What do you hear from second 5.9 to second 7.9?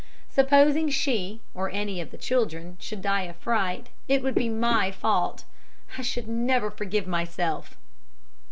I should never forgive myself.